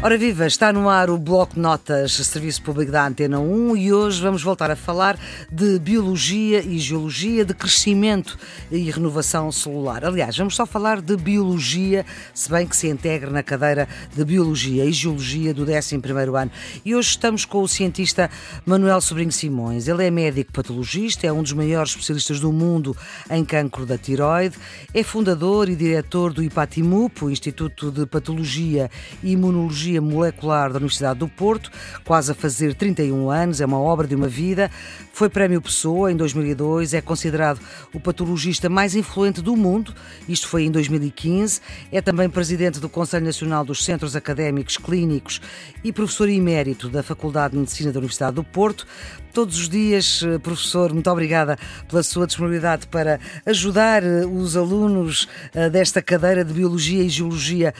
[0.00, 4.22] Ora viva, está no ar o Bloco Notas, Serviço Público da Antena 1 e hoje
[4.22, 5.18] vamos voltar a falar
[5.50, 8.38] de biologia e geologia, de crescimento
[8.70, 10.04] e renovação celular.
[10.04, 14.84] Aliás, vamos só falar de biologia, se bem que se integra na cadeira de biologia
[14.84, 16.52] e geologia do 11º ano.
[16.84, 18.30] E hoje estamos com o cientista
[18.64, 19.88] Manuel Sobrinho Simões.
[19.88, 22.96] Ele é médico patologista, é um dos maiores especialistas do mundo
[23.28, 24.56] em cancro da tiroide,
[24.94, 28.88] é fundador e diretor do IPATIMUP, Instituto de Patologia
[29.24, 31.70] e Imunologia Biologia Molecular da Universidade do Porto,
[32.04, 34.70] quase a fazer 31 anos, é uma obra de uma vida.
[35.12, 37.60] Foi Prémio Pessoa em 2002, é considerado
[37.94, 39.94] o patologista mais influente do mundo,
[40.28, 41.60] isto foi em 2015.
[41.90, 45.40] É também presidente do Conselho Nacional dos Centros Académicos Clínicos
[45.82, 48.86] e professor emérito da Faculdade de Medicina da Universidade do Porto.
[49.32, 51.56] Todos os dias, eh, professor, muito obrigada
[51.88, 57.74] pela sua disponibilidade para ajudar eh, os alunos eh, desta cadeira de Biologia e Geologia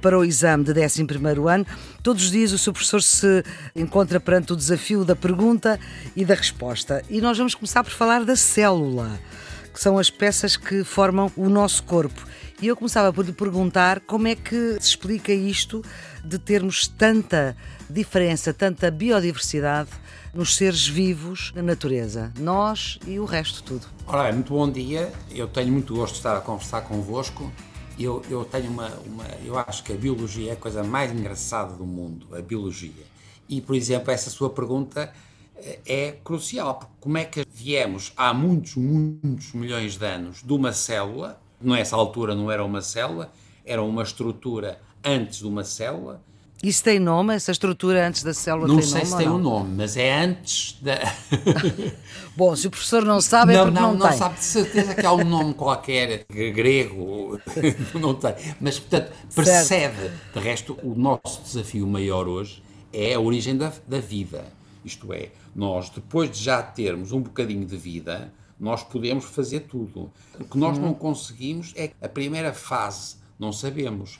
[0.00, 1.06] para o exame de 11
[1.50, 1.66] ano.
[2.02, 5.78] Todos os dias o seu professor se encontra perante o desafio da pergunta
[6.16, 7.02] e da resposta.
[7.10, 9.20] E nós vamos começar por falar da célula,
[9.72, 12.26] que são as peças que formam o nosso corpo.
[12.62, 15.82] E eu começava por lhe perguntar como é que se explica isto
[16.22, 17.56] de termos tanta
[17.88, 19.88] diferença, tanta biodiversidade
[20.34, 23.86] nos seres vivos na natureza, nós e o resto tudo.
[24.06, 25.10] Ora, muito bom dia.
[25.30, 27.50] Eu tenho muito gosto de estar a conversar convosco.
[28.02, 29.26] Eu, eu tenho uma, uma.
[29.44, 33.04] Eu acho que a biologia é a coisa mais engraçada do mundo, a biologia.
[33.46, 35.12] E, por exemplo, essa sua pergunta
[35.56, 40.50] eh, é crucial, porque como é que viemos há muitos, muitos milhões de anos de
[40.50, 43.30] uma célula, nessa altura não era uma célula,
[43.66, 46.22] era uma estrutura antes de uma célula,
[46.62, 47.34] isso tem nome?
[47.34, 48.94] Essa estrutura antes da célula não tem nome?
[48.94, 50.98] Não sei se tem um nome, mas é antes da.
[52.36, 54.18] Bom, se o professor não sabe, é não, é porque não, não, não tem.
[54.18, 57.40] sabe de certeza que há um nome qualquer grego,
[57.98, 58.34] não tem.
[58.60, 59.96] Mas, portanto, percebe.
[59.96, 60.34] Certo.
[60.34, 64.44] De resto, o nosso desafio maior hoje é a origem da, da vida.
[64.84, 70.10] Isto é, nós, depois de já termos um bocadinho de vida, nós podemos fazer tudo.
[70.38, 70.82] O que nós hum.
[70.82, 74.18] não conseguimos é a primeira fase, não sabemos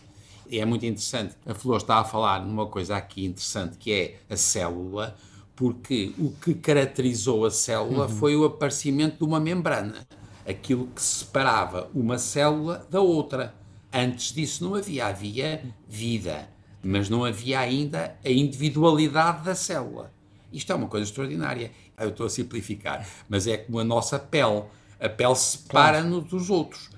[0.51, 1.37] e é muito interessante.
[1.47, 5.17] A Flor está a falar numa coisa aqui interessante que é a célula,
[5.55, 8.17] porque o que caracterizou a célula uhum.
[8.17, 10.07] foi o aparecimento de uma membrana,
[10.47, 13.55] aquilo que separava uma célula da outra.
[13.93, 16.49] Antes disso não havia, havia vida,
[16.83, 20.13] mas não havia ainda a individualidade da célula.
[20.53, 21.71] Isto é uma coisa extraordinária.
[21.99, 24.65] Eu estou a simplificar, mas é como a nossa pele.
[24.99, 26.91] A pele separa-nos dos outros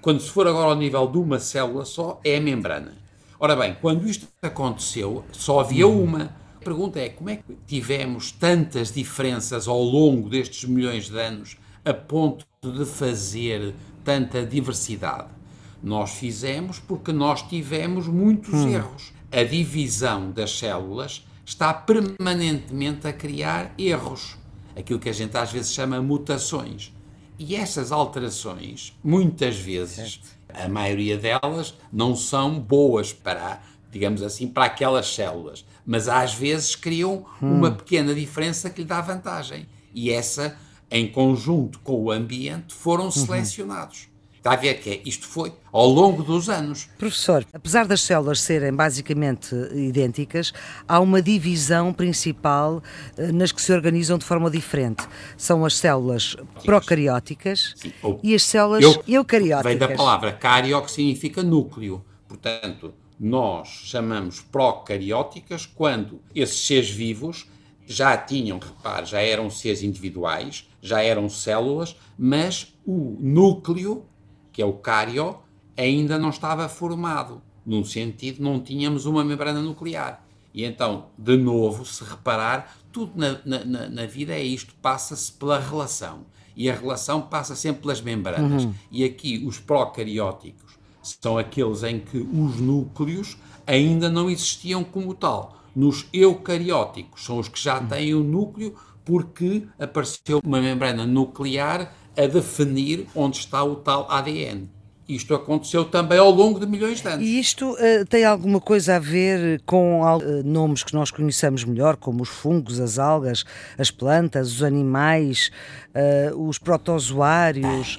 [0.00, 2.96] quando se for agora ao nível de uma célula só, é a membrana.
[3.38, 6.34] Ora bem, quando isto aconteceu, só havia uma.
[6.56, 11.56] A pergunta é como é que tivemos tantas diferenças ao longo destes milhões de anos
[11.84, 15.28] a ponto de fazer tanta diversidade?
[15.82, 18.68] Nós fizemos porque nós tivemos muitos hum.
[18.68, 19.12] erros.
[19.32, 24.36] A divisão das células está permanentemente a criar erros.
[24.76, 26.92] Aquilo que a gente às vezes chama mutações.
[27.44, 30.28] E essas alterações, muitas vezes, certo.
[30.54, 33.60] a maioria delas, não são boas para,
[33.90, 37.56] digamos assim, para aquelas células, mas às vezes criam hum.
[37.56, 39.66] uma pequena diferença que lhe dá vantagem.
[39.92, 40.56] E essa,
[40.88, 43.10] em conjunto com o ambiente, foram uhum.
[43.10, 44.06] selecionados.
[44.42, 46.88] Está a ver que é, isto foi ao longo dos anos.
[46.98, 50.52] Professor, apesar das células serem basicamente idênticas,
[50.88, 52.82] há uma divisão principal
[53.16, 55.06] eh, nas que se organizam de forma diferente.
[55.36, 59.78] São as células procarióticas Sim, e as células eu, eucarióticas.
[59.78, 62.04] Vem da palavra cario, que significa núcleo.
[62.26, 67.46] Portanto, nós chamamos procarióticas quando esses seres vivos
[67.86, 74.04] já tinham, repare, já eram seres individuais, já eram células, mas o núcleo
[74.52, 75.36] que é o cário,
[75.76, 77.40] ainda não estava formado.
[77.64, 80.24] Num sentido, não tínhamos uma membrana nuclear.
[80.52, 85.58] E então, de novo, se reparar, tudo na, na, na vida é isto, passa-se pela
[85.58, 86.26] relação.
[86.54, 88.64] E a relação passa sempre pelas membranas.
[88.64, 88.74] Uhum.
[88.90, 95.56] E aqui, os procarióticos são aqueles em que os núcleos ainda não existiam como tal.
[95.74, 98.74] Nos eucarióticos são os que já têm o núcleo
[99.04, 104.68] porque apareceu uma membrana nuclear a definir onde está o tal ADN.
[105.08, 107.26] Isto aconteceu também ao longo de milhões de anos.
[107.26, 111.96] E isto uh, tem alguma coisa a ver com uh, nomes que nós conhecemos melhor,
[111.96, 113.44] como os fungos, as algas,
[113.76, 115.50] as plantas, os animais,
[116.32, 117.98] uh, os protozoários,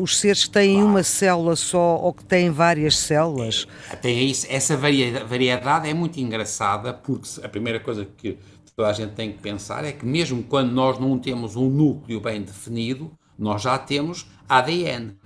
[0.00, 0.88] os seres que têm claro.
[0.88, 3.66] uma célula só ou que têm várias células?
[3.90, 8.38] É, tem isso, essa variedade é muito engraçada, porque a primeira coisa que
[8.74, 12.20] toda a gente tem que pensar é que mesmo quando nós não temos um núcleo
[12.20, 15.16] bem definido, nós já temos ADN.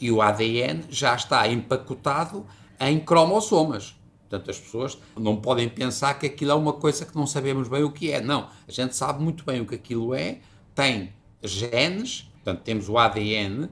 [0.00, 2.46] E o ADN já está empacotado
[2.80, 3.96] em cromossomas.
[4.28, 7.82] Portanto, as pessoas não podem pensar que aquilo é uma coisa que não sabemos bem
[7.82, 8.20] o que é.
[8.20, 10.38] Não, a gente sabe muito bem o que aquilo é.
[10.74, 11.12] Tem
[11.42, 13.68] genes, portanto, temos o ADN,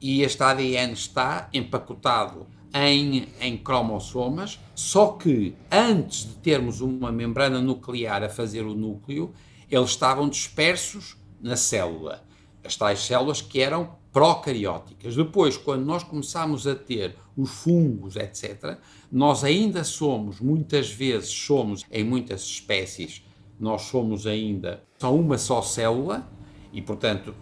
[0.00, 7.60] e este ADN está empacotado em, em cromossomas, só que antes de termos uma membrana
[7.60, 9.32] nuclear a fazer o núcleo,
[9.70, 12.24] eles estavam dispersos na célula.
[12.64, 15.16] As tais células que eram procarióticas.
[15.16, 18.76] Depois, quando nós começamos a ter os fungos, etc.,
[19.10, 23.22] nós ainda somos, muitas vezes somos, em muitas espécies,
[23.58, 26.30] nós somos ainda só uma só célula,
[26.72, 27.34] e portanto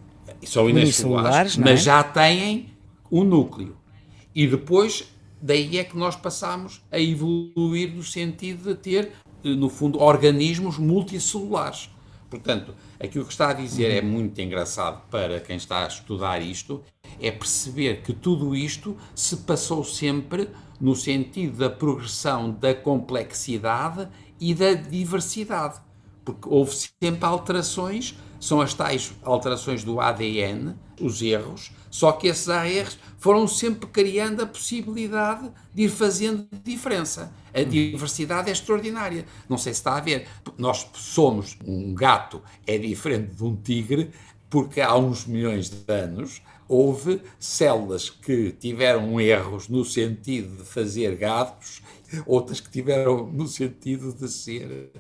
[0.45, 1.61] são unicelulares, é?
[1.61, 2.71] mas já têm
[3.11, 3.77] um núcleo.
[4.35, 9.13] E depois, daí é que nós passamos a evoluir no sentido de ter,
[9.43, 11.91] no fundo, organismos multicelulares.
[12.31, 16.81] Portanto, aquilo que está a dizer é muito engraçado para quem está a estudar isto,
[17.21, 20.49] é perceber que tudo isto se passou sempre
[20.81, 24.09] no sentido da progressão da complexidade
[24.41, 25.81] e da diversidade,
[26.25, 26.73] porque houve
[27.03, 33.47] sempre alterações, são as tais alterações do ADN, os erros, só que esses ARs foram
[33.47, 37.33] sempre criando a possibilidade de ir fazendo diferença.
[37.53, 39.27] A diversidade é extraordinária.
[39.49, 40.27] Não sei se está a ver.
[40.57, 44.11] Nós somos um gato, é diferente de um tigre,
[44.49, 51.17] porque há uns milhões de anos houve células que tiveram erros no sentido de fazer
[51.17, 51.83] gatos,
[52.25, 54.91] outras que tiveram no sentido de ser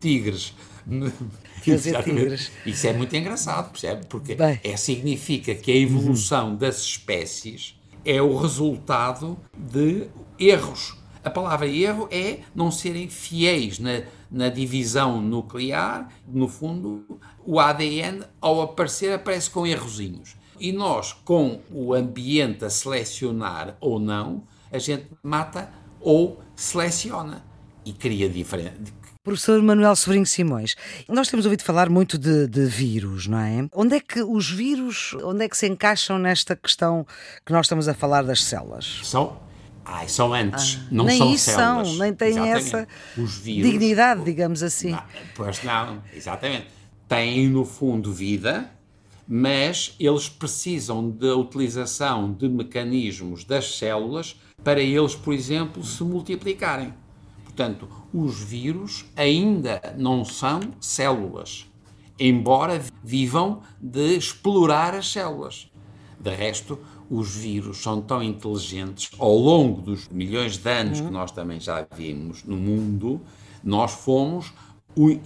[0.00, 0.54] tigres.
[1.64, 2.50] Fazer tigres.
[2.64, 4.06] Isso é muito engraçado, percebe?
[4.06, 6.56] Porque é, significa que a evolução uhum.
[6.56, 10.08] das espécies é o resultado de
[10.38, 10.96] erros.
[11.22, 16.08] A palavra erro é não serem fiéis na, na divisão nuclear.
[16.26, 20.36] No fundo, o ADN, ao aparecer, aparece com errozinhos.
[20.58, 25.70] E nós, com o ambiente a selecionar ou não, a gente mata
[26.00, 27.44] ou seleciona
[27.84, 28.92] e cria diferente,
[29.22, 30.74] Professor Manuel Sobrinho Simões,
[31.06, 33.68] nós temos ouvido falar muito de, de, vírus, não é?
[33.74, 37.06] Onde é que os vírus, onde é que se encaixam nesta questão
[37.44, 39.02] que nós estamos a falar das células?
[39.04, 39.38] São,
[39.84, 41.88] ai, são antes, ah, não nem são isso células.
[41.88, 42.56] São, nem têm exatamente.
[42.56, 44.92] essa vírus, dignidade, digamos assim.
[44.92, 45.02] Não,
[45.34, 46.68] pois não, exatamente.
[47.06, 48.70] Têm, no fundo, vida,
[49.28, 56.94] mas eles precisam da utilização de mecanismos das células para eles, por exemplo, se multiplicarem.
[57.60, 61.66] Portanto, os vírus ainda não são células,
[62.18, 65.70] embora vivam de explorar as células.
[66.18, 66.78] De resto,
[67.10, 71.86] os vírus são tão inteligentes, ao longo dos milhões de anos que nós também já
[71.94, 73.20] vimos no mundo,
[73.62, 74.54] nós fomos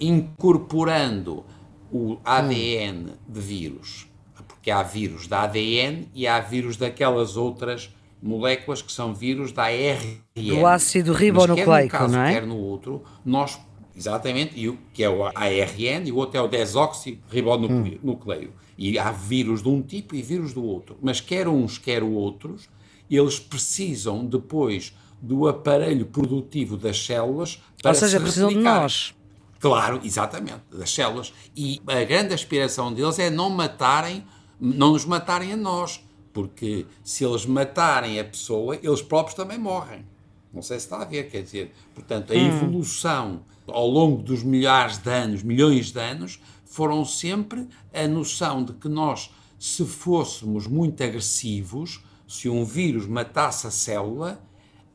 [0.01, 1.45] incorporando
[1.89, 4.07] o ADN de vírus.
[4.45, 9.65] Porque há vírus da ADN e há vírus daquelas outras moléculas que são vírus da
[9.65, 10.17] ARN.
[10.35, 12.33] Do ácido ribonucleico, caso, não é?
[12.33, 13.59] Quer no outro, nós,
[13.95, 18.49] exatamente, e o, que é o ARN e o outro é o desoxirribonucleio.
[18.49, 18.65] Hum.
[18.77, 20.97] E há vírus de um tipo e vírus do outro.
[21.01, 22.67] Mas quer uns, quer outros,
[23.09, 29.15] eles precisam depois do aparelho produtivo das células para Ou seja, se precisam de nós.
[29.59, 31.33] Claro, exatamente, das células.
[31.55, 34.23] E a grande aspiração deles é não matarem,
[34.59, 36.04] não nos matarem a nós
[36.35, 40.05] porque se eles matarem a pessoa, eles próprios também morrem.
[40.53, 42.47] Não sei se está a ver, quer dizer, portanto, a hum.
[42.47, 48.73] evolução ao longo dos milhares de anos, milhões de anos, foram sempre a noção de
[48.73, 54.43] que nós, se fôssemos muito agressivos, se um vírus matasse a célula,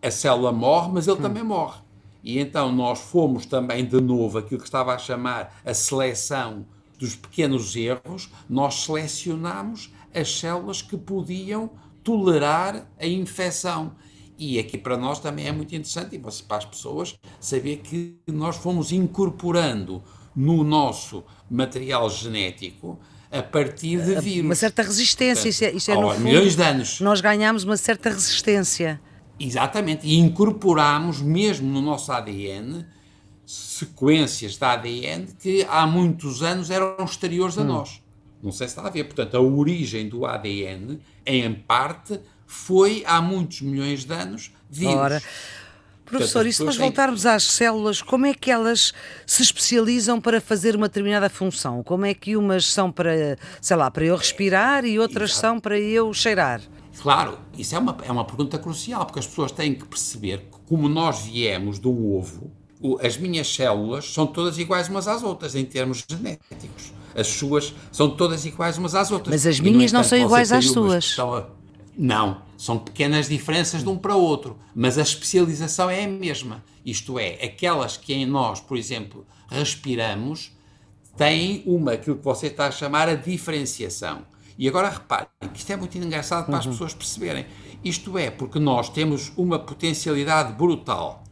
[0.02, 1.22] a célula morre, mas ele hum.
[1.22, 1.80] também morre.
[2.22, 6.66] E então nós fomos também, de novo, aquilo que estava a chamar a seleção
[6.98, 11.70] dos pequenos erros, nós selecionamos as células que podiam
[12.02, 13.92] tolerar a infecção.
[14.38, 18.56] E aqui para nós também é muito interessante, e para as pessoas, saber que nós
[18.56, 20.02] fomos incorporando
[20.34, 22.98] no nosso material genético
[23.30, 24.46] a partir de vírus.
[24.46, 27.00] Uma certa resistência, Portanto, isso é, é no fundo, milhões de anos.
[27.00, 29.00] Nós ganhamos uma certa resistência.
[29.38, 32.84] Exatamente, e incorporamos mesmo no nosso ADN
[33.46, 37.66] sequências de ADN que há muitos anos eram exteriores a hum.
[37.66, 38.02] nós.
[38.42, 39.04] Não sei se está a ver.
[39.04, 44.94] Portanto, a origem do ADN, em parte, foi há muitos milhões de anos vírus.
[44.94, 45.22] Ora.
[46.04, 48.92] Professor, e se nós voltarmos às células, como é que elas
[49.24, 51.84] se especializam para fazer uma determinada função?
[51.84, 55.40] Como é que umas são para, sei lá, para eu respirar e outras Exato.
[55.40, 56.60] são para eu cheirar?
[57.00, 60.58] Claro, isso é uma, é uma pergunta crucial, porque as pessoas têm que perceber que,
[60.66, 62.50] como nós viemos um ovo,
[63.00, 68.10] as minhas células são todas iguais umas às outras, em termos genéticos as suas são
[68.10, 69.32] todas iguais umas às outras.
[69.32, 71.16] Mas as minhas não são iguais às suas.
[71.18, 71.46] A...
[71.96, 76.64] Não, são pequenas diferenças de um para o outro, mas a especialização é a mesma.
[76.84, 80.52] Isto é, aquelas que em nós, por exemplo, respiramos,
[81.16, 84.22] têm uma, aquilo que você está a chamar a diferenciação.
[84.58, 86.72] E agora repare, que isto é muito engraçado para as uhum.
[86.72, 87.46] pessoas perceberem.
[87.82, 91.24] Isto é, porque nós temos uma potencialidade brutal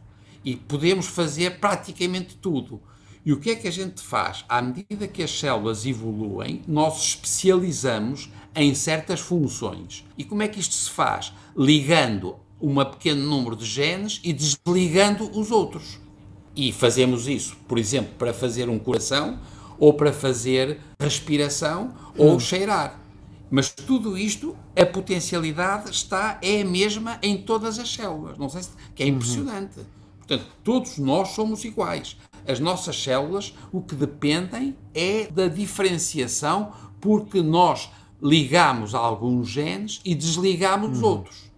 [0.43, 2.81] e podemos fazer praticamente tudo.
[3.29, 4.43] E o que é que a gente faz?
[4.49, 10.03] À medida que as células evoluem, nós especializamos em certas funções.
[10.17, 11.31] E como é que isto se faz?
[11.55, 15.99] Ligando um pequeno número de genes e desligando os outros.
[16.55, 19.39] E fazemos isso, por exemplo, para fazer um coração,
[19.77, 22.39] ou para fazer respiração, ou hum.
[22.39, 22.99] cheirar.
[23.51, 28.39] Mas tudo isto, a potencialidade está, é a mesma em todas as células.
[28.39, 29.11] Não sei se, que é uhum.
[29.11, 29.77] impressionante.
[29.81, 29.85] Uhum.
[30.17, 32.17] Portanto, todos nós somos iguais.
[32.47, 37.89] As nossas células, o que dependem é da diferenciação, porque nós
[38.21, 41.09] ligamos alguns genes e desligamos os uhum.
[41.09, 41.49] outros.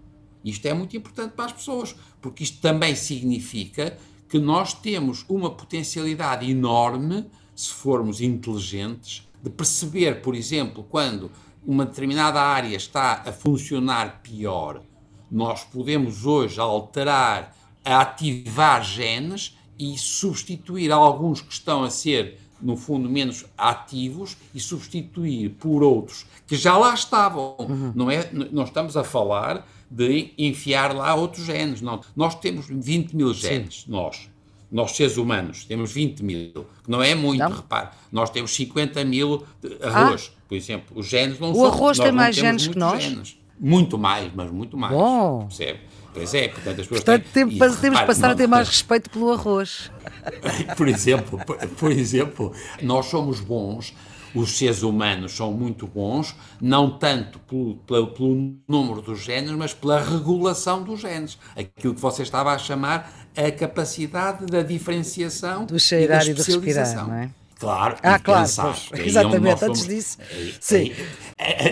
[0.44, 3.98] Isto é muito importante para as pessoas, porque isto também significa
[4.28, 11.32] que nós temos uma potencialidade enorme, se formos inteligentes, de perceber, por exemplo, quando
[11.66, 14.82] uma determinada área está a funcionar pior,
[15.30, 23.10] nós podemos hoje alterar, ativar genes e substituir alguns que estão a ser, no fundo,
[23.10, 27.56] menos ativos e substituir por outros que já lá estavam.
[27.58, 27.92] Uhum.
[27.96, 31.82] Não, é, não estamos a falar de enfiar lá outros genes.
[31.82, 32.00] Não.
[32.16, 33.92] Nós temos 20 mil genes, Sim.
[33.92, 34.30] nós.
[34.72, 37.52] Nós, seres humanos, temos 20 mil, que não é muito, não.
[37.52, 37.90] repare.
[38.12, 39.44] Nós temos 50 mil
[39.82, 40.42] arroz, ah.
[40.48, 40.96] por exemplo.
[40.96, 41.64] Os genes não o são.
[41.64, 43.04] O arroz tem mais genes que nós?
[43.04, 43.38] Genes.
[43.60, 44.94] Muito mais, mas muito mais.
[44.94, 45.48] Bom.
[45.48, 45.80] Percebe?
[46.14, 48.68] Pois é, portanto as pessoas portanto, têm, temos, temos que passar não, a ter mais
[48.68, 49.92] respeito pelo arroz.
[50.78, 53.94] Por exemplo, por, por exemplo, nós somos bons
[54.34, 59.74] os seres humanos são muito bons, não tanto pelo, pelo, pelo, número dos genes, mas
[59.74, 61.38] pela regulação dos genes.
[61.56, 66.34] Aquilo que você estava a chamar a capacidade da diferenciação do cheirar e, da e
[66.34, 67.30] de respirar, não é?
[67.60, 70.18] Claro, ah, claro, pensar, pois, exatamente, antes disso.
[70.60, 70.94] Sim.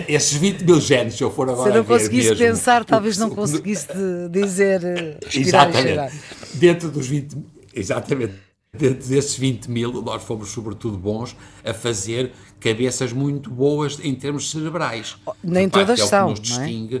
[0.08, 1.70] Esses 20 mil genes, se eu for agora.
[1.70, 3.88] Se eu não conseguisse mesmo, pensar, talvez não conseguisse
[4.30, 6.14] dizer eh, exatamente.
[6.54, 7.36] Dentro dos 20.
[7.72, 8.34] Exatamente
[8.72, 14.48] Dentro desses 20 mil, nós fomos sobretudo bons a fazer cabeças muito boas em termos
[14.48, 15.16] cerebrais.
[15.26, 16.42] Oh, nem Repare, todas é são, nos é?
[16.42, 16.96] distingue.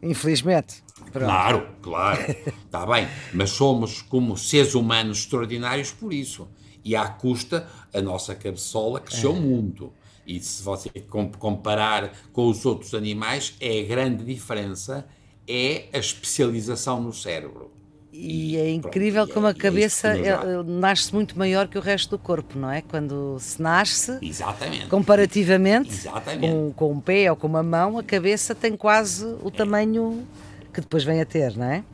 [0.00, 0.06] É?
[0.06, 0.82] Infelizmente.
[1.12, 1.26] Pronto.
[1.26, 6.48] Claro, claro, está bem, mas somos como seres humanos extraordinários por isso.
[6.82, 9.38] E à custa, a nossa cabeçola cresceu é.
[9.38, 9.92] muito.
[10.26, 10.90] E se você
[11.38, 15.06] comparar com os outros animais, é a grande diferença
[15.48, 17.70] é a especialização no cérebro.
[18.12, 22.10] E é incrível Pronto, como a é cabeça é nasce muito maior que o resto
[22.10, 22.82] do corpo, não é?
[22.82, 24.86] Quando se nasce, Exatamente.
[24.86, 26.52] comparativamente, Exatamente.
[26.52, 29.50] Com, com um pé ou com uma mão, a cabeça tem quase o é.
[29.50, 30.26] tamanho
[30.72, 31.84] que depois vem a ter, não é?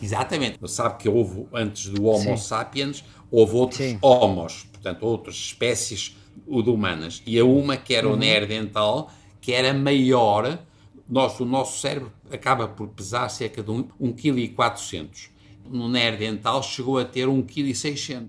[0.00, 0.58] Exatamente.
[0.68, 2.36] Sabe que houve, antes do Homo Sim.
[2.36, 3.98] sapiens, houve outros Sim.
[4.00, 6.16] homos, portanto, outras espécies
[6.48, 7.22] humanas.
[7.26, 8.16] E a uma que era o uhum.
[8.16, 10.58] neandertal, que era maior,
[11.08, 15.38] nosso, o nosso cérebro acaba por pesar cerca de 1,4 kg
[15.70, 18.28] no Neandertal chegou a ter 1,6 kg.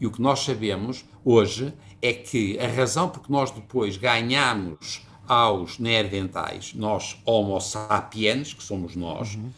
[0.00, 5.02] E o que nós sabemos hoje é que a razão por que nós depois ganhamos
[5.26, 9.50] aos neandertais, nós homo sapiens, que somos nós, uhum.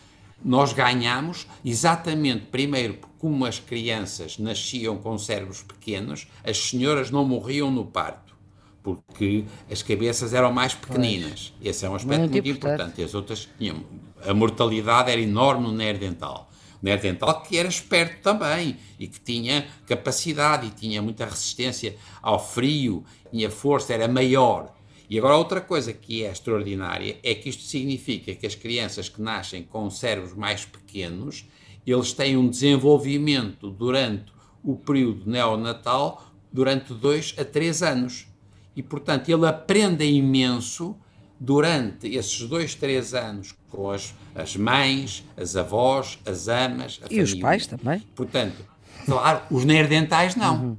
[0.44, 7.24] Nós ganhamos exatamente, primeiro, porque como as crianças nasciam com cérebros pequenos, as senhoras não
[7.24, 8.36] morriam no parto,
[8.82, 11.52] porque as cabeças eram mais pequeninas.
[11.56, 11.70] Pois.
[11.70, 13.02] Esse é um aspecto muito, muito importante.
[13.02, 13.82] As outras tinham.
[14.24, 16.46] A mortalidade era enorme no neandertal
[16.82, 23.04] neandertal que era esperto também e que tinha capacidade e tinha muita resistência ao frio,
[23.30, 24.75] tinha força, era maior.
[25.08, 29.22] E agora outra coisa que é extraordinária é que isto significa que as crianças que
[29.22, 31.44] nascem com cérebros mais pequenos,
[31.86, 34.32] eles têm um desenvolvimento durante
[34.64, 38.26] o período neonatal durante dois a três anos.
[38.74, 40.96] E, portanto, ele aprende imenso
[41.38, 47.08] durante esses dois, três anos com as, as mães, as avós, as amas, a E
[47.08, 47.24] família.
[47.24, 48.00] os pais também.
[48.14, 48.64] Portanto,
[49.04, 50.56] claro, os neandertais não.
[50.64, 50.78] Uhum.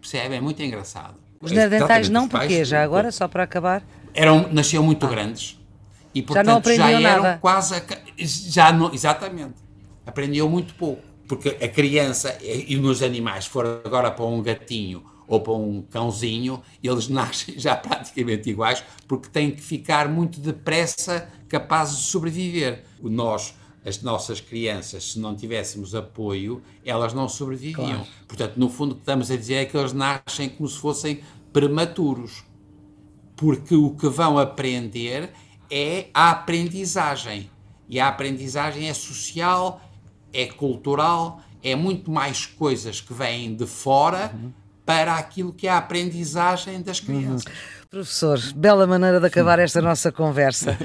[0.00, 0.36] Percebe?
[0.36, 1.23] É muito engraçado.
[1.44, 3.82] Os neandertais não, porque já agora, só para acabar.
[4.12, 5.58] Eram, nasciam muito grandes.
[6.14, 7.38] E, portanto, já, não já eram nada.
[7.40, 7.74] quase.
[7.74, 7.82] A,
[8.16, 9.54] já não, exatamente.
[10.06, 11.02] Aprendiam muito pouco.
[11.26, 15.82] Porque a criança e nos animais, se for agora para um gatinho ou para um
[15.82, 22.84] cãozinho, eles nascem já praticamente iguais, porque têm que ficar muito depressa capazes de sobreviver.
[23.02, 27.86] Nós, as nossas crianças, se não tivéssemos apoio, elas não sobreviviam.
[27.86, 28.06] Claro.
[28.26, 31.20] Portanto, no fundo, o que estamos a dizer é que eles nascem como se fossem
[31.52, 32.44] prematuros,
[33.36, 35.30] porque o que vão aprender
[35.70, 37.50] é a aprendizagem.
[37.88, 39.82] E a aprendizagem é social,
[40.32, 44.52] é cultural, é muito mais coisas que vêm de fora uhum.
[44.84, 47.44] para aquilo que é a aprendizagem das crianças.
[47.44, 47.83] Uhum.
[47.94, 50.76] Professor, bela maneira de acabar esta nossa conversa.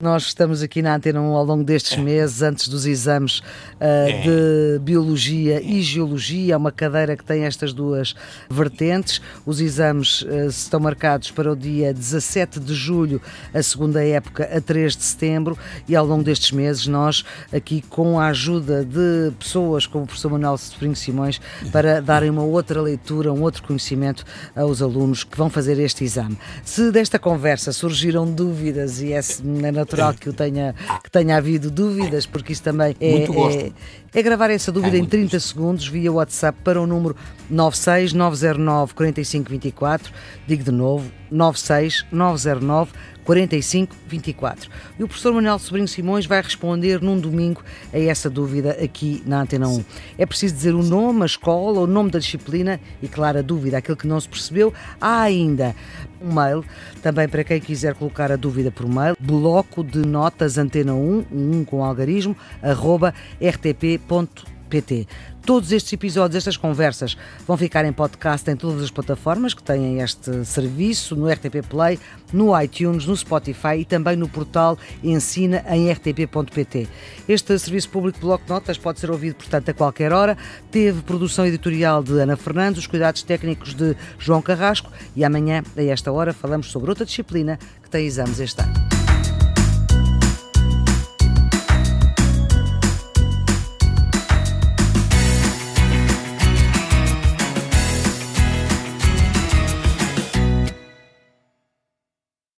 [0.00, 4.78] Nós estamos aqui na Antena 1 ao longo destes meses, antes dos exames uh, de
[4.78, 8.14] Biologia e Geologia, é uma cadeira que tem estas duas
[8.48, 9.20] vertentes.
[9.44, 13.20] Os exames uh, estão marcados para o dia 17 de julho,
[13.52, 18.20] a segunda época, a 3 de setembro, e ao longo destes meses nós, aqui com
[18.20, 21.40] a ajuda de pessoas como o professor Manuel Sobrinho Simões,
[21.72, 26.38] para darem uma outra leitura, um outro conhecimento aos alunos que vão fazer este exame.
[26.64, 32.26] Se desta conversa surgiram dúvidas, e é, é natural que, tenha, que tenha havido dúvidas,
[32.26, 33.72] porque isso também é, é,
[34.14, 35.48] é, gravar essa dúvida é em 30 gosto.
[35.48, 37.16] segundos via WhatsApp para o número
[37.50, 40.12] 96909 4524.
[40.46, 42.92] Digo de novo, 96909
[43.24, 44.70] 4524.
[44.98, 49.42] E o professor Manuel Sobrinho Simões vai responder num domingo a essa dúvida aqui na
[49.42, 49.84] Antena 1.
[50.18, 53.78] É preciso dizer o nome, a escola, o nome da disciplina e, claro, a dúvida,
[53.78, 54.72] aquilo que não se percebeu.
[55.00, 55.74] Há ainda
[56.22, 56.64] um mail,
[57.02, 61.64] também para quem quiser colocar a dúvida por mail, bloco de notas antena 1, 1
[61.64, 65.06] com algarismo, arroba rtp.pt PT.
[65.44, 70.00] Todos estes episódios, estas conversas, vão ficar em podcast em todas as plataformas que têm
[70.00, 71.98] este serviço, no RTP Play,
[72.32, 76.88] no iTunes, no Spotify e também no portal Ensina em rtp.pt.
[77.28, 80.38] Este serviço público de Bloco de Notas pode ser ouvido, portanto, a qualquer hora.
[80.70, 85.82] Teve produção editorial de Ana Fernandes, os cuidados técnicos de João Carrasco e amanhã, a
[85.82, 88.91] esta hora, falamos sobre outra disciplina que tem exames este ano.